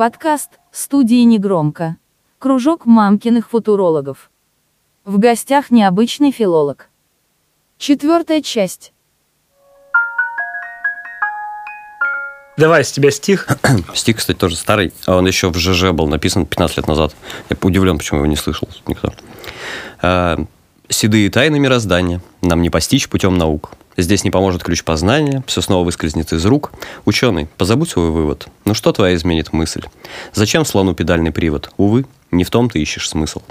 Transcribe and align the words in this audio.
Подкаст 0.00 0.52
студии 0.72 1.24
«Негромко». 1.24 1.98
Кружок 2.38 2.86
мамкиных 2.86 3.50
футурологов. 3.50 4.30
В 5.04 5.18
гостях 5.18 5.70
необычный 5.70 6.32
филолог. 6.32 6.88
Четвертая 7.76 8.40
часть. 8.40 8.94
Давай, 12.56 12.82
с 12.82 12.92
тебя 12.92 13.10
стих. 13.10 13.46
Стих, 13.94 14.16
кстати, 14.16 14.38
тоже 14.38 14.56
старый. 14.56 14.94
А 15.04 15.16
он 15.16 15.26
еще 15.26 15.50
в 15.50 15.58
ЖЖ 15.58 15.90
был 15.90 16.06
написан 16.06 16.46
15 16.46 16.78
лет 16.78 16.88
назад. 16.88 17.14
Я 17.50 17.58
удивлен, 17.60 17.98
почему 17.98 18.20
его 18.20 18.26
не 18.26 18.36
слышал 18.36 18.70
никто. 18.86 19.12
А, 20.00 20.38
Седые 20.88 21.28
тайны 21.28 21.58
мироздания 21.58 22.22
нам 22.40 22.62
не 22.62 22.70
постичь 22.70 23.06
путем 23.10 23.36
наук. 23.36 23.72
Здесь 24.02 24.24
не 24.24 24.30
поможет 24.30 24.62
ключ 24.62 24.82
познания, 24.82 25.42
все 25.46 25.60
снова 25.60 25.84
выскользнет 25.84 26.32
из 26.32 26.44
рук. 26.46 26.72
Ученый, 27.04 27.48
позабудь 27.58 27.90
свой 27.90 28.10
вывод. 28.10 28.48
Ну 28.64 28.74
что 28.74 28.92
твоя 28.92 29.14
изменит 29.14 29.52
мысль? 29.52 29.82
Зачем 30.32 30.64
слону 30.64 30.94
педальный 30.94 31.32
привод? 31.32 31.70
Увы, 31.76 32.06
не 32.30 32.44
в 32.44 32.50
том 32.50 32.70
ты 32.70 32.80
ищешь 32.80 33.08
смысл. 33.08 33.42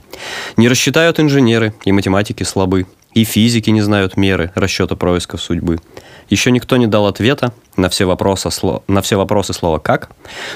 Не 0.57 0.67
рассчитают 0.67 1.19
инженеры, 1.19 1.73
и 1.85 1.91
математики 1.91 2.43
слабы, 2.43 2.87
и 3.13 3.23
физики 3.23 3.69
не 3.69 3.81
знают 3.81 4.17
меры 4.17 4.51
расчета 4.55 4.95
происков 4.95 5.41
судьбы. 5.41 5.79
Еще 6.29 6.51
никто 6.51 6.77
не 6.77 6.87
дал 6.87 7.05
ответа 7.05 7.53
на 7.75 7.89
все 7.89 8.05
вопросы, 8.05 8.49
на 8.87 9.01
все 9.01 9.17
вопросы 9.17 9.53
слова 9.53 9.79
«как», 9.79 10.09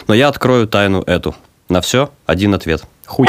но 0.07 0.13
я 0.13 0.27
открою 0.27 0.67
тайну 0.67 1.01
эту. 1.01 1.35
На 1.70 1.81
все 1.81 2.12
один 2.25 2.53
ответ. 2.53 2.84
Хуй. 3.05 3.27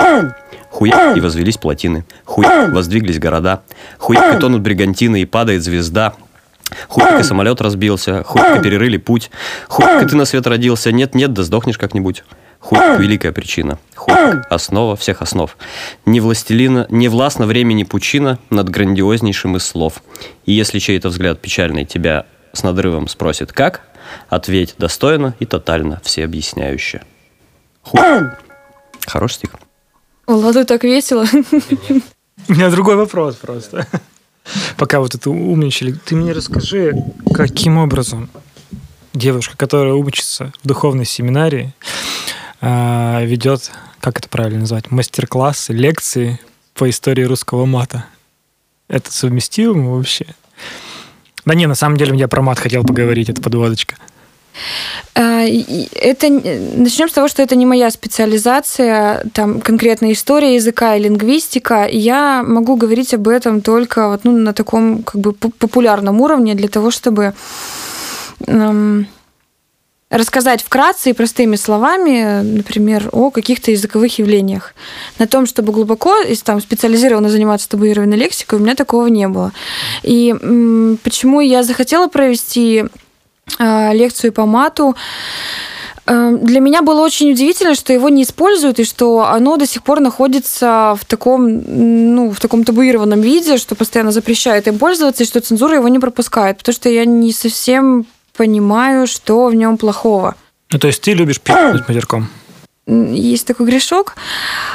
Хуй 0.71 0.93
и 1.17 1.21
возвелись 1.21 1.57
плотины. 1.57 2.05
Хуй 2.25 2.45
воздвиглись 2.69 3.19
города. 3.19 3.63
Хуй 3.99 4.17
и 4.17 4.39
тонут 4.39 4.61
бригантины, 4.63 5.23
и 5.23 5.25
падает 5.25 5.63
звезда. 5.63 6.15
Хуйка 6.89 7.23
самолет 7.25 7.61
разбился, 7.61 8.23
хуйка 8.23 8.59
перерыли 8.63 8.97
путь. 8.97 9.31
Хуйка 9.69 10.07
ты 10.09 10.17
на 10.17 10.25
свет 10.25 10.47
родился, 10.47 10.93
нет-нет, 10.93 11.33
да 11.33 11.43
сдохнешь 11.43 11.79
как-нибудь. 11.79 12.25
Хуйка– 12.61 12.97
великая 12.99 13.33
причина. 13.33 13.79
Хуйка– 13.95 14.47
основа 14.51 14.97
всех 14.97 15.21
основ. 15.21 15.57
Не 16.07 16.21
властелина, 16.21 16.87
не 16.89 17.09
властно 17.09 17.47
времени 17.47 17.85
пучина 17.85 18.39
над 18.49 18.71
грандиознейшим 18.71 19.57
из 19.57 19.67
слов. 19.67 20.03
И 20.47 20.53
если 20.53 20.79
чей-то 20.79 21.11
взгляд 21.11 21.41
печальный 21.41 21.85
тебя 21.85 22.27
с 22.53 22.63
надрывом 22.63 23.09
спросит 23.09 23.53
«как?», 23.53 23.83
ответь 24.29 24.75
достойно 24.79 25.35
и 25.41 25.47
тотально, 25.47 26.01
всеобъясняюще. 26.05 27.03
Хуй. 27.83 28.01
Хороший 29.07 29.35
стих. 29.35 29.51
Ладно, 30.27 30.65
так 30.65 30.85
весело. 30.85 31.27
У 32.49 32.53
меня 32.53 32.71
другой 32.71 32.97
вопрос 32.97 33.37
просто. 33.37 33.87
Пока 34.77 35.01
вот 35.01 35.15
это 35.15 35.31
умничали. 35.31 35.93
Ты 35.93 36.17
мне 36.17 36.33
расскажи, 36.33 36.93
каким 37.33 37.79
образом 37.79 38.29
девушка, 39.13 39.57
которая 39.57 39.95
учится 39.95 40.53
в 40.63 40.67
духовной 40.69 41.05
семинарии, 41.05 41.75
а, 42.61 43.23
ведет, 43.25 43.71
как 44.01 44.19
это 44.19 44.29
правильно 44.29 44.61
назвать, 44.61 44.91
мастер-классы, 44.91 45.73
лекции 45.73 46.41
по 46.75 46.91
истории 46.91 47.23
русского 47.23 47.65
мата. 47.65 48.07
Это 48.89 49.13
совместимо 49.13 49.97
вообще? 49.97 50.27
Да 51.45 51.55
не, 51.55 51.67
на 51.67 51.75
самом 51.75 51.97
деле 51.97 52.17
я 52.17 52.29
про 52.29 52.43
мат 52.43 52.59
хотел 52.59 52.85
поговорить, 52.85 53.29
это 53.29 53.41
подводочка. 53.41 53.97
А, 55.15 55.45
это 55.45 56.31
начнем 56.31 57.09
с 57.09 57.13
того, 57.13 57.29
что 57.29 57.43
это 57.43 57.57
не 57.57 57.67
моя 57.67 57.91
специализация, 57.91 59.25
там 59.33 59.61
конкретно 59.61 60.13
история 60.13 60.55
языка 60.55 60.97
и 60.97 61.03
лингвистика. 61.03 61.87
Я 61.91 62.43
могу 62.47 62.77
говорить 62.77 63.15
об 63.15 63.29
этом 63.29 63.61
только 63.61 64.09
вот, 64.09 64.25
ну, 64.25 64.33
на 64.33 64.53
таком 64.53 65.03
как 65.03 65.21
бы 65.21 65.33
популярном 65.33 66.21
уровне 66.21 66.55
для 66.55 66.69
того, 66.69 66.91
чтобы 66.91 67.35
эм, 68.47 69.07
рассказать 70.11 70.63
вкратце 70.63 71.11
и 71.11 71.13
простыми 71.13 71.57
словами, 71.57 72.43
например, 72.43 73.09
о 73.13 73.31
каких-то 73.31 73.71
языковых 73.71 74.19
явлениях. 74.19 74.75
На 75.19 75.27
том, 75.27 75.47
чтобы 75.47 75.73
глубоко 75.73 76.21
и 76.21 76.37
там 76.37 76.61
специализированно 76.61 77.29
заниматься 77.29 77.69
табуированной 77.69 78.17
лексикой, 78.17 78.59
у 78.59 78.63
меня 78.63 78.75
такого 78.75 79.07
не 79.09 79.27
было. 79.29 79.53
И 80.03 80.33
почему 81.03 81.41
я 81.41 81.63
захотела 81.63 82.07
провести 82.07 82.85
лекцию 83.59 84.33
по 84.33 84.47
мату. 84.47 84.97
Э, 86.07 86.37
для 86.41 86.61
меня 86.61 86.83
было 86.83 87.01
очень 87.01 87.33
удивительно, 87.33 87.75
что 87.75 87.93
его 87.93 88.09
не 88.09 88.23
используют, 88.23 88.79
и 88.79 88.85
что 88.85 89.27
оно 89.27 89.57
до 89.57 89.67
сих 89.67 89.83
пор 89.83 90.01
находится 90.01 90.97
в 91.01 91.05
таком, 91.05 91.63
ну, 92.15 92.31
в 92.31 92.41
таком 92.41 92.65
табуированном 92.65 93.21
виде, 93.21 93.57
что 93.57 93.75
постоянно 93.75 94.13
запрещают 94.13 94.67
им 94.67 94.79
пользоваться, 94.79 95.23
и 95.23 95.27
что 95.27 95.41
цензура 95.41 95.77
его 95.77 95.89
не 95.89 95.99
пропускает, 95.99 96.59
потому 96.59 96.75
что 96.75 96.89
я 96.89 97.05
не 97.05 97.33
совсем 97.33 98.07
понимаю, 98.37 99.07
что 99.07 99.47
в 99.47 99.55
нем 99.55 99.79
плохого. 99.79 100.35
Ну, 100.71 100.79
то 100.79 100.89
есть 100.89 101.01
ты 101.01 101.15
любишь 101.15 101.41
пить 101.41 101.55
матерком? 101.89 102.29
Есть 102.87 103.47
такой 103.47 103.67
грешок. 103.67 104.15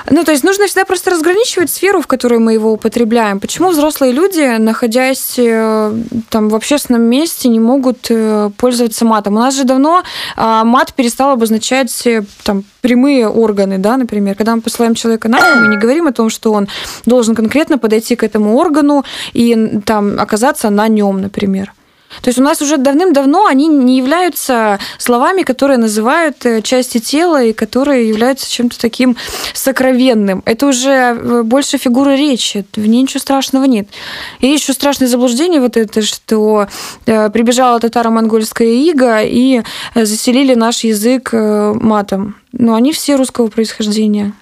Ну, 0.09 0.23
то 0.23 0.31
есть 0.31 0.43
нужно 0.43 0.65
всегда 0.65 0.85
просто 0.85 1.11
разграничивать 1.11 1.69
сферу, 1.69 2.01
в 2.01 2.07
которой 2.07 2.39
мы 2.39 2.53
его 2.53 2.71
употребляем. 2.71 3.39
Почему 3.39 3.69
взрослые 3.69 4.13
люди, 4.13 4.57
находясь 4.57 5.35
э, 5.37 5.93
там 6.29 6.49
в 6.49 6.55
общественном 6.55 7.03
месте, 7.03 7.49
не 7.49 7.59
могут 7.59 8.07
э, 8.09 8.49
пользоваться 8.57 9.05
матом? 9.05 9.35
У 9.35 9.39
нас 9.39 9.55
же 9.55 9.63
давно 9.63 10.03
а, 10.35 10.63
мат 10.63 10.93
перестал 10.93 11.31
обозначать 11.31 12.07
э, 12.07 12.23
там 12.43 12.63
прямые 12.81 13.27
органы, 13.27 13.77
да, 13.77 13.95
например. 13.97 14.35
Когда 14.35 14.55
мы 14.55 14.61
посылаем 14.61 14.95
человека 14.95 15.29
на 15.29 15.39
мы 15.55 15.67
не 15.67 15.77
говорим 15.77 16.07
о 16.07 16.11
том, 16.11 16.29
что 16.29 16.51
он 16.51 16.67
должен 17.05 17.35
конкретно 17.35 17.77
подойти 17.77 18.15
к 18.15 18.23
этому 18.23 18.55
органу 18.55 19.05
и 19.33 19.81
там 19.85 20.19
оказаться 20.19 20.69
на 20.69 20.87
нем, 20.87 21.21
например. 21.21 21.73
То 22.21 22.29
есть 22.29 22.39
у 22.39 22.43
нас 22.43 22.61
уже 22.61 22.77
давным-давно 22.77 23.45
они 23.45 23.67
не 23.67 23.97
являются 23.97 24.79
словами, 24.97 25.43
которые 25.43 25.77
называют 25.77 26.45
э, 26.45 26.61
части 26.61 26.99
тела 26.99 27.43
и 27.43 27.53
которые 27.53 28.09
являются 28.09 28.49
чем-то 28.49 28.79
таким 28.79 29.15
сокровенным. 29.53 30.41
Это 30.45 30.67
уже 30.67 30.89
э, 30.89 31.43
больше 31.43 31.77
фигура 31.77 32.15
речи, 32.15 32.65
в 32.75 32.85
ней 32.85 33.03
ничего 33.03 33.19
страшного 33.19 33.65
нет. 33.65 33.87
И 34.39 34.47
еще 34.47 34.73
страшное 34.73 35.07
заблуждение 35.07 35.61
вот 35.61 35.77
это, 35.77 36.01
что 36.01 36.67
э, 37.05 37.29
прибежала 37.29 37.79
татаро-монгольская 37.79 38.67
ига 38.67 39.21
и 39.21 39.61
заселили 39.93 40.55
наш 40.55 40.83
язык 40.83 41.31
матом. 41.31 42.35
Но 42.51 42.73
они 42.75 42.91
все 42.91 43.15
русского 43.15 43.47
происхождения. 43.47 44.33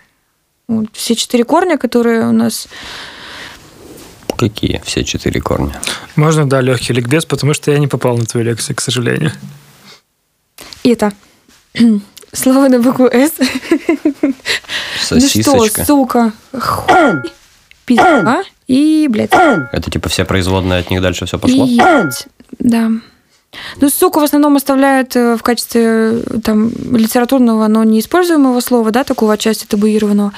Вот, 0.68 0.88
все 0.94 1.16
четыре 1.16 1.44
корня, 1.44 1.78
которые 1.78 2.28
у 2.28 2.32
нас 2.32 2.68
Какие 4.38 4.82
все 4.86 5.04
четыре 5.04 5.42
корня? 5.42 5.82
Можно, 6.16 6.48
да, 6.48 6.62
легкий 6.62 6.94
ликбез, 6.94 7.26
потому 7.26 7.54
что 7.54 7.72
я 7.72 7.80
не 7.80 7.88
попал 7.88 8.18
на 8.18 8.26
твою 8.26 8.46
лекцию, 8.46 8.76
к 8.76 8.82
сожалению. 8.82 9.32
Это 10.84 11.12
слово 12.34 12.68
на 12.70 12.80
букву 12.80 13.08
«С». 13.08 13.34
Сосисочка. 15.02 15.52
Ну 15.52 15.68
что, 15.68 15.86
сука, 15.86 16.34
хуй, 16.52 17.32
пизда 17.86 18.44
и, 18.68 19.08
блядь. 19.10 19.32
Это 19.34 19.90
типа 19.90 20.10
все 20.10 20.26
производные 20.26 20.80
от 20.80 20.92
них 20.92 21.02
дальше 21.02 21.26
все 21.26 21.40
пошло? 21.40 21.66
И, 21.66 21.80
да. 22.60 22.92
Ну, 23.82 23.90
сука 23.90 24.20
в 24.20 24.24
основном 24.24 24.56
оставляют 24.56 25.16
э, 25.16 25.36
в 25.36 25.42
качестве 25.42 25.82
э, 25.84 26.40
там 26.44 26.70
литературного, 26.96 27.68
но 27.68 27.84
неиспользуемого 27.84 28.60
слова, 28.60 28.92
да, 28.92 29.04
такого 29.04 29.34
отчасти 29.34 29.66
табуированного. 29.66 30.32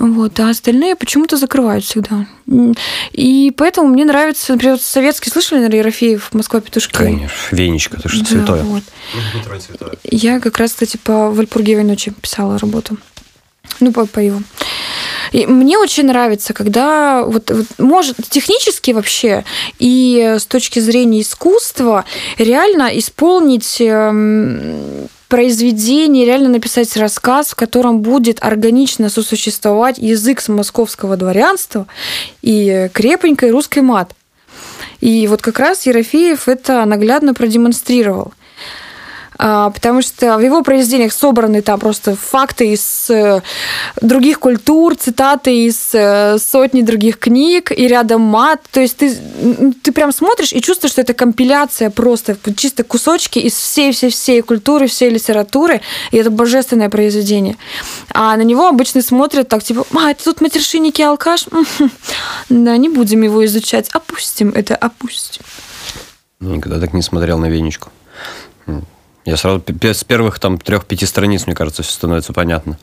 Вот, 0.00 0.40
а 0.40 0.48
остальные 0.48 0.96
почему-то 0.96 1.36
закрывают 1.36 1.84
всегда. 1.84 2.26
И 3.12 3.52
поэтому 3.54 3.88
мне 3.88 4.06
нравится, 4.06 4.52
например, 4.52 4.78
советский, 4.80 5.28
слышали, 5.28 5.58
наверное, 5.58 5.80
Ерофеев 5.80 6.32
«Москва 6.32 6.60
петушки»? 6.60 6.94
Конечно, 6.94 7.36
Венечка, 7.50 8.00
ты 8.00 8.08
что, 8.08 8.20
да, 8.20 8.24
святое. 8.24 8.62
Вот. 8.62 8.82
Я 10.04 10.40
как 10.40 10.56
раз, 10.56 10.72
кстати, 10.72 10.96
по 10.96 11.30
Вальпургиевой 11.30 11.84
ночи 11.84 12.12
писала 12.18 12.58
работу. 12.58 12.96
Ну, 13.80 13.92
по, 13.92 14.06
по 14.06 14.20
его. 14.20 14.40
И 15.32 15.46
мне 15.46 15.76
очень 15.76 16.06
нравится, 16.06 16.54
когда 16.54 17.22
вот, 17.22 17.50
вот 17.50 17.66
может 17.76 18.16
технически 18.30 18.92
вообще 18.92 19.44
и 19.78 20.36
с 20.38 20.46
точки 20.46 20.80
зрения 20.80 21.20
искусства 21.20 22.06
реально 22.38 22.98
исполнить 22.98 23.82
произведение, 25.30 26.26
реально 26.26 26.50
написать 26.50 26.94
рассказ, 26.96 27.50
в 27.50 27.54
котором 27.54 28.02
будет 28.02 28.42
органично 28.42 29.08
сосуществовать 29.08 29.96
язык 29.96 30.40
с 30.40 30.48
московского 30.48 31.16
дворянства 31.16 31.86
и 32.42 32.90
крепенькой 32.92 33.52
русской 33.52 33.78
мат. 33.78 34.12
И 35.00 35.26
вот 35.28 35.40
как 35.40 35.58
раз 35.58 35.86
Ерофеев 35.86 36.48
это 36.48 36.84
наглядно 36.84 37.32
продемонстрировал. 37.32 38.34
А, 39.42 39.70
потому 39.70 40.02
что 40.02 40.36
в 40.36 40.40
его 40.42 40.62
произведениях 40.62 41.14
собраны 41.14 41.62
там 41.62 41.80
просто 41.80 42.14
факты 42.14 42.74
из 42.74 43.08
э, 43.08 43.40
других 44.02 44.38
культур, 44.38 44.94
цитаты 44.96 45.64
из 45.64 45.94
э, 45.94 46.36
сотни 46.38 46.82
других 46.82 47.18
книг, 47.18 47.72
и 47.72 47.88
рядом 47.88 48.20
мат. 48.20 48.60
То 48.70 48.80
есть 48.80 48.98
ты, 48.98 49.16
ты 49.82 49.92
прям 49.92 50.12
смотришь 50.12 50.52
и 50.52 50.60
чувствуешь, 50.60 50.92
что 50.92 51.00
это 51.00 51.14
компиляция 51.14 51.88
просто, 51.88 52.36
чисто 52.54 52.84
кусочки 52.84 53.38
из 53.38 53.54
всей-всей-всей 53.54 54.42
культуры, 54.42 54.88
всей 54.88 55.08
литературы, 55.08 55.80
и 56.10 56.18
это 56.18 56.30
божественное 56.30 56.90
произведение. 56.90 57.56
А 58.12 58.36
на 58.36 58.42
него 58.42 58.68
обычно 58.68 59.00
смотрят 59.00 59.48
так, 59.48 59.62
типа, 59.62 59.86
а, 59.96 60.10
это 60.10 60.22
тут 60.22 60.42
матершинник 60.42 60.98
и 60.98 61.02
алкаш? 61.02 61.46
Да, 62.50 62.76
не 62.76 62.90
будем 62.90 63.22
его 63.22 63.42
изучать, 63.46 63.88
опустим 63.90 64.50
это, 64.50 64.76
опустим. 64.76 65.42
Никогда 66.40 66.78
так 66.78 66.92
не 66.92 67.00
смотрел 67.00 67.38
на 67.38 67.46
Венечку. 67.46 67.90
Я 69.30 69.36
сразу 69.36 69.62
с 69.80 70.02
первых 70.02 70.40
там 70.40 70.58
трех-пяти 70.58 71.06
страниц, 71.06 71.46
мне 71.46 71.54
кажется, 71.54 71.84
все 71.84 71.92
становится 71.92 72.32
понятно. 72.32 72.76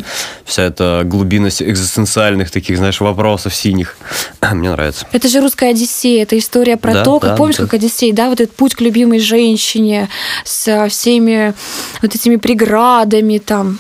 Вся 0.45 0.63
эта 0.63 1.01
глубина 1.03 1.49
с- 1.49 1.61
экзистенциальных 1.61 2.51
таких, 2.51 2.77
знаешь, 2.77 3.01
вопросов 3.01 3.53
синих. 3.53 3.97
Мне 4.53 4.71
нравится. 4.71 5.05
Это 5.11 5.27
же 5.27 5.41
русская 5.41 5.71
Одиссея, 5.71 6.23
это 6.23 6.38
история 6.38 6.77
про 6.77 6.94
Да, 6.94 7.03
то, 7.03 7.19
как 7.19 7.31
да, 7.31 7.35
помнишь, 7.35 7.57
да. 7.57 7.63
как 7.63 7.73
Одиссей, 7.73 8.13
да, 8.13 8.29
вот 8.29 8.39
этот 8.39 8.55
путь 8.55 8.75
к 8.75 8.79
любимой 8.81 9.19
женщине 9.19 10.07
с 10.45 10.88
всеми 10.88 11.53
вот 12.01 12.15
этими 12.15 12.38
преградами 12.38 13.39
там. 13.39 13.79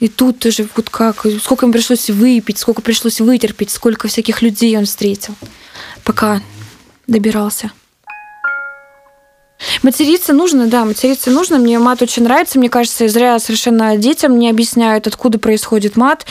И 0.00 0.08
тут 0.08 0.40
тоже 0.40 0.66
вот 0.74 0.90
как, 0.90 1.24
сколько 1.40 1.66
им 1.66 1.72
пришлось 1.72 2.10
выпить, 2.10 2.58
сколько 2.58 2.82
пришлось 2.82 3.20
вытерпеть, 3.20 3.70
сколько 3.70 4.08
всяких 4.08 4.42
людей 4.42 4.76
он 4.76 4.86
встретил, 4.86 5.34
пока 6.02 6.40
добирался. 7.06 7.70
Материться 9.82 10.32
нужно, 10.32 10.66
да, 10.66 10.84
материться 10.84 11.30
нужно. 11.30 11.58
Мне 11.58 11.78
мат 11.78 12.02
очень 12.02 12.24
нравится. 12.24 12.58
Мне 12.58 12.68
кажется, 12.68 13.08
зря 13.08 13.38
совершенно 13.38 13.96
детям 13.96 14.38
не 14.38 14.50
объясняют, 14.50 15.06
откуда 15.06 15.38
происходит 15.38 15.96
мат, 15.96 16.26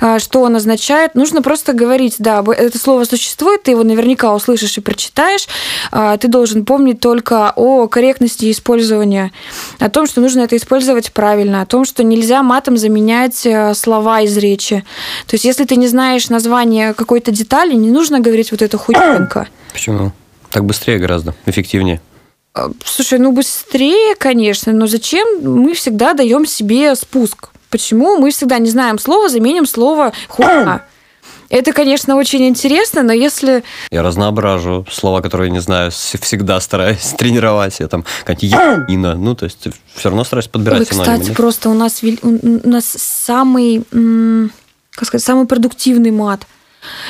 а, 0.00 0.18
что 0.18 0.42
он 0.42 0.56
означает. 0.56 1.14
Нужно 1.14 1.42
просто 1.42 1.72
говорить, 1.72 2.16
да, 2.18 2.44
это 2.56 2.78
слово 2.78 3.04
существует, 3.04 3.62
ты 3.62 3.72
его 3.72 3.82
наверняка 3.82 4.34
услышишь 4.34 4.78
и 4.78 4.80
прочитаешь. 4.80 5.46
А, 5.90 6.16
Ты 6.16 6.28
должен 6.28 6.64
помнить 6.64 7.00
только 7.00 7.52
о 7.54 7.88
корректности 7.88 8.50
использования, 8.50 9.32
о 9.78 9.90
том, 9.90 10.06
что 10.06 10.20
нужно 10.20 10.40
это 10.40 10.56
использовать 10.56 11.12
правильно, 11.12 11.62
о 11.62 11.66
том, 11.66 11.84
что 11.84 12.02
нельзя 12.02 12.42
матом 12.42 12.76
заменять 12.76 13.44
э, 13.46 13.74
слова 13.74 14.20
из 14.20 14.36
речи. 14.36 14.84
То 15.26 15.34
есть, 15.34 15.44
если 15.44 15.64
ты 15.64 15.76
не 15.76 15.88
знаешь 15.88 16.28
название 16.28 16.94
какой-то 16.94 17.30
детали, 17.30 17.74
не 17.74 17.90
нужно 17.90 18.20
говорить 18.20 18.50
вот 18.50 18.62
это 18.62 18.78
хуйненько. 18.78 19.48
Почему? 19.72 20.12
Так 20.50 20.64
быстрее 20.64 20.98
гораздо, 20.98 21.34
эффективнее. 21.44 22.00
А, 22.56 22.70
Слушай, 22.84 23.18
ну 23.18 23.32
быстрее, 23.32 24.14
конечно, 24.16 24.72
но 24.72 24.86
зачем 24.86 25.26
мы 25.42 25.74
всегда 25.74 26.14
даем 26.14 26.46
себе 26.46 26.96
спуск? 26.96 27.50
Почему 27.68 28.16
мы 28.16 28.30
всегда 28.30 28.58
не 28.58 28.70
знаем 28.70 28.98
слова, 28.98 29.28
заменим 29.28 29.66
слово 29.66 30.12
хуйня? 30.28 30.82
Это, 31.48 31.72
конечно, 31.72 32.16
очень 32.16 32.48
интересно, 32.48 33.02
но 33.02 33.12
если... 33.12 33.62
Я 33.90 34.02
разноображу 34.02 34.84
слова, 34.90 35.20
которые 35.20 35.50
не 35.50 35.60
знаю, 35.60 35.92
всегда 35.92 36.60
стараюсь 36.60 37.14
тренировать. 37.18 37.78
Я 37.78 37.88
там 37.88 38.04
какая-нибудь 38.24 38.90
ина. 38.90 39.14
Ну, 39.14 39.36
то 39.36 39.44
есть 39.44 39.68
все 39.94 40.08
равно 40.08 40.24
стараюсь 40.24 40.48
подбирать 40.48 40.80
Ой, 40.80 40.86
синонимы. 40.86 41.18
кстати, 41.18 41.36
просто 41.36 41.68
у 41.68 41.74
нас, 41.74 42.02
у 42.02 42.68
нас 42.68 42.84
самый, 42.86 43.84
как 44.90 45.06
сказать, 45.06 45.24
самый 45.24 45.46
продуктивный 45.46 46.10
мат. 46.10 46.46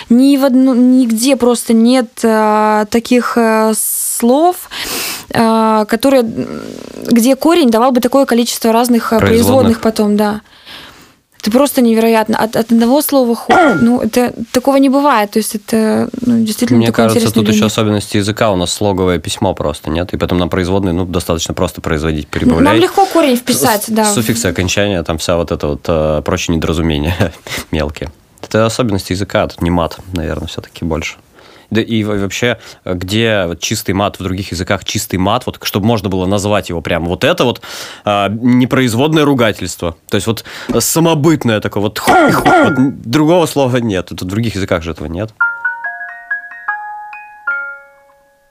Ни 0.08 0.36
в 0.36 0.44
одну, 0.44 0.74
нигде 0.74 1.36
просто 1.36 1.72
нет 1.72 2.08
а, 2.22 2.86
таких 2.86 3.36
а, 3.36 3.72
слов, 3.74 4.56
а, 4.68 4.70
которые, 5.86 6.22
м, 6.22 6.46
где 7.10 7.36
корень 7.36 7.70
давал 7.70 7.92
бы 7.92 8.00
такое 8.00 8.24
количество 8.26 8.72
разных 8.72 9.12
а, 9.12 9.18
Производных. 9.18 9.44
производных 9.46 9.80
потом, 9.80 10.16
да. 10.16 10.40
Это 11.40 11.50
просто 11.52 11.80
невероятно. 11.80 12.36
От, 12.38 12.56
от 12.56 12.72
одного 12.72 13.02
слова 13.02 13.34
хуй, 13.36 13.54
ну, 13.80 14.00
это 14.00 14.32
такого 14.52 14.76
не 14.78 14.88
бывает. 14.88 15.30
То 15.30 15.38
есть 15.38 15.54
это 15.54 16.08
ну, 16.22 16.40
действительно 16.44 16.78
Мне 16.78 16.90
кажется, 16.90 17.26
тут 17.26 17.42
еще 17.44 17.50
явление. 17.50 17.66
особенности 17.66 18.16
языка. 18.16 18.50
У 18.50 18.56
нас 18.56 18.72
слоговое 18.72 19.18
письмо 19.18 19.54
просто, 19.54 19.90
нет? 19.90 20.12
И 20.12 20.16
потом 20.16 20.38
на 20.38 20.48
производные, 20.48 20.92
ну, 20.92 21.04
достаточно 21.04 21.54
просто 21.54 21.80
производить, 21.80 22.24
Нам 22.24 22.40
прибавлять. 22.40 22.80
легко 22.82 23.06
корень 23.06 23.36
вписать, 23.36 23.84
С- 23.84 23.88
да. 23.90 24.04
Суффиксы, 24.06 24.46
окончания, 24.46 25.02
там 25.04 25.18
вся 25.18 25.36
вот 25.36 25.52
это 25.52 25.68
вот 25.68 25.82
э, 25.86 26.22
прочие 26.24 26.56
недоразумения 26.56 27.14
мелкие. 27.70 28.10
Это 28.42 28.66
особенности 28.66 29.12
языка, 29.12 29.46
тут 29.46 29.62
не 29.62 29.70
мат, 29.70 29.98
наверное, 30.14 30.48
все-таки 30.48 30.84
больше. 30.84 31.16
Да 31.70 31.80
и 31.80 32.04
во- 32.04 32.16
вообще, 32.16 32.58
где 32.84 33.44
вот 33.46 33.60
чистый 33.60 33.92
мат 33.92 34.18
в 34.18 34.22
других 34.22 34.52
языках, 34.52 34.84
чистый 34.84 35.16
мат, 35.16 35.46
вот 35.46 35.58
чтобы 35.62 35.86
можно 35.86 36.08
было 36.08 36.26
назвать 36.26 36.68
его 36.68 36.80
прямо, 36.80 37.06
вот 37.06 37.24
это 37.24 37.44
вот 37.44 37.60
а, 38.04 38.28
непроизводное 38.28 39.24
ругательство. 39.24 39.96
То 40.08 40.16
есть 40.16 40.26
вот 40.26 40.44
самобытное 40.78 41.60
такое, 41.60 41.82
вот, 41.82 41.98
хуй, 41.98 42.30
хуй, 42.32 42.64
вот 42.70 43.00
другого 43.02 43.46
слова 43.46 43.76
нет. 43.78 44.06
Тут 44.06 44.22
в 44.22 44.26
других 44.26 44.54
языках 44.54 44.82
же 44.82 44.92
этого 44.92 45.08
нет. 45.08 45.32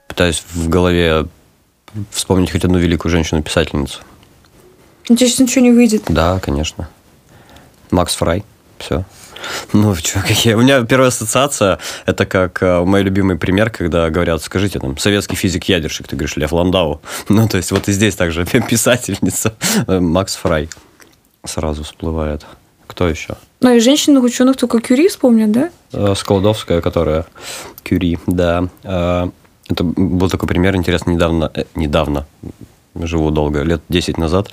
Пытаюсь 0.08 0.42
в 0.52 0.68
голове 0.68 1.26
вспомнить 2.10 2.50
хоть 2.50 2.64
одну 2.64 2.78
великую 2.78 3.10
женщину-писательницу. 3.10 4.00
У 5.08 5.14
тебя 5.14 5.28
сейчас 5.28 5.38
ничего 5.40 5.64
не 5.64 5.70
выйдет. 5.70 6.04
Да, 6.08 6.38
конечно. 6.40 6.88
Макс 7.90 8.14
Фрай. 8.16 8.44
Все. 8.78 9.04
Ну, 9.72 9.94
чё, 9.96 10.20
какие? 10.20 10.54
У 10.54 10.60
меня 10.62 10.82
первая 10.84 11.08
ассоциация, 11.08 11.78
это 12.06 12.26
как 12.26 12.62
э, 12.62 12.80
мой 12.84 13.02
любимый 13.02 13.36
пример, 13.36 13.70
когда 13.70 14.10
говорят, 14.10 14.42
скажите, 14.42 14.78
там, 14.78 14.96
советский 14.98 15.36
физик-ядерщик, 15.36 16.08
ты 16.08 16.16
говоришь, 16.16 16.36
Лев 16.36 16.52
Ландау. 16.52 17.00
Ну, 17.28 17.48
то 17.48 17.56
есть, 17.56 17.70
вот 17.72 17.88
и 17.88 17.92
здесь 17.92 18.14
также 18.16 18.44
писательница 18.68 19.54
э, 19.86 20.00
Макс 20.00 20.36
Фрай 20.36 20.68
сразу 21.44 21.84
всплывает. 21.84 22.44
Кто 22.86 23.08
еще? 23.08 23.36
Ну, 23.60 23.74
и 23.74 23.80
женщинных 23.80 24.22
ученых 24.24 24.56
только 24.56 24.80
Кюри 24.80 25.08
вспомнят, 25.08 25.50
да? 25.50 25.70
Э, 25.92 26.14
Сколодовская, 26.16 26.80
которая 26.80 27.26
Кюри, 27.82 28.18
да. 28.26 28.68
Э, 28.84 29.28
Это 29.68 29.84
был 29.84 30.30
такой 30.30 30.48
пример, 30.48 30.76
интересно, 30.76 31.10
недавно, 31.10 31.50
э, 31.54 31.64
недавно, 31.74 32.26
живу 32.94 33.30
долго, 33.30 33.62
лет 33.62 33.82
10 33.88 34.18
назад, 34.18 34.50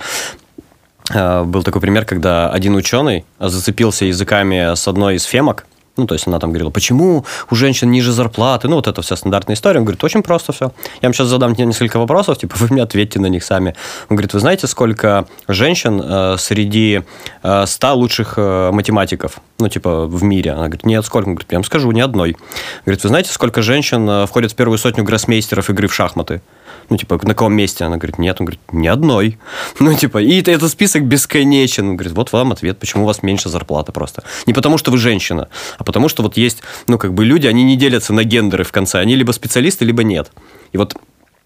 был 1.12 1.62
такой 1.62 1.80
пример, 1.80 2.04
когда 2.04 2.48
один 2.50 2.74
ученый 2.76 3.24
зацепился 3.38 4.06
языками 4.06 4.74
с 4.74 4.88
одной 4.88 5.16
из 5.16 5.24
фемок, 5.24 5.66
ну, 5.96 6.06
то 6.06 6.14
есть 6.14 6.26
она 6.26 6.40
там 6.40 6.50
говорила, 6.50 6.70
почему 6.70 7.24
у 7.50 7.54
женщин 7.54 7.90
ниже 7.90 8.10
зарплаты? 8.10 8.68
Ну, 8.68 8.76
вот 8.76 8.88
это 8.88 9.00
вся 9.02 9.16
стандартная 9.16 9.54
история. 9.54 9.78
Он 9.78 9.84
говорит, 9.84 10.02
очень 10.02 10.22
просто 10.22 10.52
все. 10.52 10.72
Я 11.00 11.08
вам 11.08 11.14
сейчас 11.14 11.28
задам 11.28 11.52
несколько 11.52 11.98
вопросов, 11.98 12.38
типа, 12.38 12.56
вы 12.58 12.68
мне 12.70 12.82
ответьте 12.82 13.20
на 13.20 13.26
них 13.26 13.44
сами. 13.44 13.76
Он 14.08 14.16
говорит, 14.16 14.34
вы 14.34 14.40
знаете, 14.40 14.66
сколько 14.66 15.26
женщин 15.46 16.02
э, 16.04 16.36
среди 16.38 17.02
э, 17.42 17.64
100 17.66 17.94
лучших 17.94 18.34
э, 18.36 18.70
математиков, 18.72 19.38
ну, 19.60 19.68
типа, 19.68 20.06
в 20.06 20.22
мире? 20.24 20.52
Она 20.52 20.66
говорит, 20.66 20.84
нет, 20.84 21.04
сколько? 21.06 21.28
Он 21.28 21.34
говорит, 21.34 21.52
я 21.52 21.58
вам 21.58 21.64
скажу, 21.64 21.90
ни 21.92 22.00
одной. 22.00 22.36
Говорит, 22.84 23.02
вы 23.04 23.08
знаете, 23.08 23.30
сколько 23.30 23.62
женщин 23.62 24.08
э, 24.08 24.26
входят 24.26 24.52
в 24.52 24.56
первую 24.56 24.78
сотню 24.78 25.04
гроссмейстеров 25.04 25.70
игры 25.70 25.86
в 25.86 25.94
шахматы? 25.94 26.42
Ну, 26.90 26.96
типа, 26.96 27.14
на 27.22 27.28
каком 27.34 27.52
месте? 27.54 27.84
Она 27.84 27.96
говорит, 27.96 28.18
нет. 28.18 28.36
Он 28.40 28.46
говорит, 28.46 28.60
ни 28.72 28.86
одной. 28.86 29.38
Ну, 29.80 29.94
типа, 29.94 30.18
и 30.18 30.40
это- 30.40 30.50
этот 30.50 30.70
список 30.70 31.04
бесконечен. 31.04 31.88
Он 31.90 31.96
говорит, 31.96 32.12
вот 32.14 32.32
вам 32.32 32.52
ответ, 32.52 32.78
почему 32.78 33.04
у 33.04 33.06
вас 33.06 33.22
меньше 33.22 33.48
зарплаты 33.48 33.92
просто. 33.92 34.22
Не 34.46 34.52
потому, 34.52 34.78
что 34.78 34.90
вы 34.90 34.98
женщина, 34.98 35.48
а 35.78 35.84
потому, 35.84 36.08
что 36.08 36.22
вот 36.22 36.36
есть, 36.36 36.62
ну, 36.88 36.98
как 36.98 37.12
бы 37.14 37.24
люди, 37.24 37.46
они 37.46 37.64
не 37.64 37.76
делятся 37.76 38.12
на 38.12 38.24
гендеры 38.24 38.64
в 38.64 38.72
конце. 38.72 38.98
Они 39.00 39.14
либо 39.16 39.32
специалисты, 39.32 39.84
либо 39.84 40.02
нет. 40.04 40.30
И 40.72 40.78
вот 40.78 40.94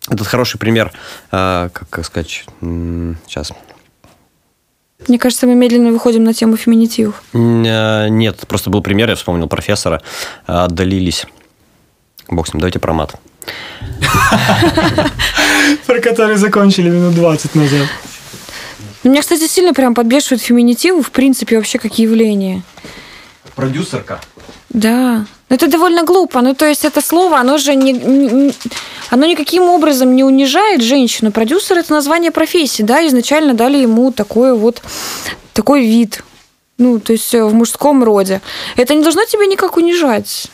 этот 0.09 0.26
хороший 0.26 0.59
пример, 0.59 0.92
э, 1.33 1.68
как, 1.73 1.88
как 1.90 2.04
сказать, 2.07 2.45
сейчас. 2.61 3.52
Мне 5.07 5.18
кажется, 5.18 5.47
мы 5.47 5.54
медленно 5.54 5.92
выходим 5.92 6.25
на 6.25 6.35
тему 6.35 6.57
феминитивов. 6.57 7.23
Э, 7.33 8.09
Нет, 8.09 8.45
просто 8.49 8.68
был 8.71 8.83
пример, 8.83 9.09
я 9.09 9.14
вспомнил 9.14 9.47
профессора. 9.47 10.02
Отдалились. 10.47 11.26
Бог 12.28 12.49
с 12.49 12.52
ним, 12.52 12.61
давайте 12.61 12.78
про 12.78 12.92
мат. 12.92 13.14
Про 15.87 16.00
который 16.00 16.37
закончили 16.37 16.90
минут 16.90 17.14
20 17.14 17.55
назад. 17.55 17.87
Меня, 19.05 19.21
кстати, 19.21 19.47
сильно 19.47 19.73
прям 19.73 19.95
подбешивают 19.95 20.43
феминитивы, 20.43 21.02
в 21.02 21.11
принципе, 21.11 21.57
вообще 21.57 21.78
как 21.78 21.99
явление. 21.99 22.62
Продюсерка. 23.55 24.21
Да. 24.71 25.25
Но 25.49 25.57
это 25.57 25.67
довольно 25.69 26.05
глупо. 26.05 26.43
Ну, 26.43 26.55
то 26.55 26.67
есть 26.67 26.85
это 26.85 27.00
слово, 27.00 27.38
оно 27.38 27.59
же 27.59 27.75
не, 27.75 27.93
не- 27.93 28.52
оно 29.11 29.26
никаким 29.26 29.62
образом 29.62 30.14
не 30.14 30.25
унижает 30.25 30.83
женщину. 30.83 31.33
Продюсер– 31.33 31.78
это 31.78 31.93
название 31.93 32.31
профессии, 32.31 32.83
да, 32.83 33.07
изначально 33.07 33.55
дали 33.55 33.78
ему 33.78 34.12
такой 34.12 34.55
вот, 34.57 34.83
такой 35.55 35.87
вид. 35.87 36.23
Ну, 36.76 37.00
то 37.00 37.12
есть 37.12 37.33
в 37.33 37.52
мужском 37.55 38.05
роде. 38.05 38.40
Это 38.76 38.95
не 38.95 39.02
должно 39.02 39.25
тебя 39.25 39.47
никак 39.47 39.76
унижать. 39.76 40.49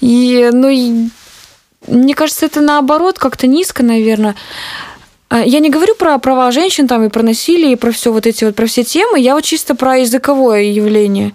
И, 0.00 0.48
ну, 0.52 0.68
и 0.68 1.08
мне 1.86 2.14
кажется, 2.14 2.46
это 2.46 2.60
наоборот 2.60 3.18
как-то 3.18 3.46
низко, 3.46 3.82
наверное. 3.82 4.34
А, 5.28 5.44
Я 5.44 5.60
не 5.60 5.70
говорю 5.70 5.94
про 5.94 6.18
права 6.18 6.50
женщин 6.50 6.86
там 6.86 7.04
и 7.04 7.08
про 7.08 7.22
насилие, 7.22 7.72
и 7.72 7.76
про 7.76 7.90
все 7.90 8.12
вот 8.12 8.26
эти 8.26 8.44
вот, 8.44 8.54
про 8.54 8.66
все 8.66 8.84
темы. 8.84 9.18
Я 9.20 9.34
вот 9.34 9.44
чисто 9.44 9.74
про 9.74 9.98
языковое 9.98 10.62
явление. 10.62 11.32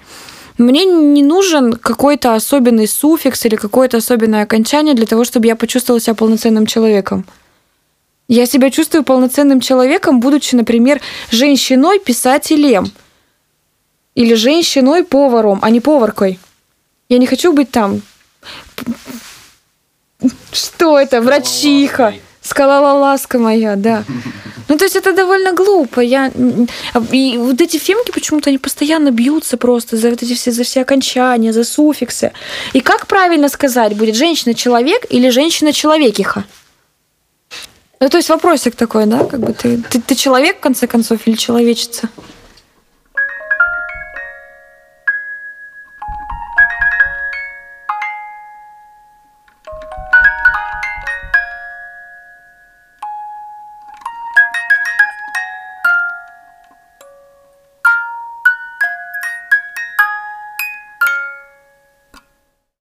Мне 0.58 0.86
не 0.86 1.24
нужен 1.24 1.74
какой-то 1.74 2.34
особенный 2.34 2.88
суффикс 2.88 3.46
или 3.46 3.56
какое-то 3.56 3.98
особенное 3.98 4.44
окончание 4.44 4.94
для 4.94 5.06
того, 5.06 5.26
чтобы 5.26 5.48
я 5.48 5.56
почувствовала 5.56 6.00
себя 6.00 6.16
полноценным 6.16 6.66
человеком. 6.66 7.26
Я 8.28 8.46
себя 8.46 8.72
чувствую 8.72 9.04
полноценным 9.04 9.60
человеком, 9.60 10.20
будучи, 10.20 10.56
например, 10.56 11.02
женщиной-писателем. 11.30 12.92
Или 14.16 14.34
женщиной-поваром, 14.34 15.60
а 15.62 15.70
не 15.70 15.82
поваркой. 15.82 16.40
Я 17.10 17.18
не 17.18 17.28
хочу 17.28 17.52
быть 17.52 17.70
там. 17.70 18.02
Что 20.52 21.00
это? 21.00 21.22
Врачиха. 21.22 22.14
Скалала 22.42 23.00
ласка 23.00 23.40
моя, 23.40 23.76
да. 23.76 24.04
Ну, 24.68 24.78
то 24.78 24.86
есть 24.86 24.96
это 24.96 25.14
довольно 25.14 25.54
глупо. 25.54 26.00
Я... 26.00 26.32
И 27.12 27.38
вот 27.38 27.62
эти 27.62 27.78
фемки 27.78 28.12
почему-то 28.12 28.50
они 28.50 28.58
постоянно 28.58 29.12
бьются 29.12 29.58
просто 29.58 29.98
за 29.98 30.10
вот 30.10 30.24
эти 30.24 30.34
все, 30.34 30.52
за 30.52 30.64
все 30.64 30.82
окончания, 30.82 31.54
за 31.54 31.64
суффиксы. 31.64 32.32
И 32.74 32.82
как 32.82 33.08
правильно 33.08 33.50
сказать, 33.50 33.96
будет 33.96 34.16
женщина-человек 34.16 35.06
или 35.10 35.30
женщина-человекиха? 35.30 36.44
Ну, 38.00 38.10
то 38.10 38.18
есть 38.18 38.30
вопросик 38.30 38.76
такой, 38.76 39.06
да? 39.06 39.24
Как 39.24 39.40
бы 39.40 39.54
ты, 39.54 39.82
ты, 39.90 40.02
ты 40.02 40.16
человек, 40.16 40.58
в 40.58 40.60
конце 40.60 40.86
концов, 40.88 41.22
или 41.26 41.36
человечица? 41.36 42.10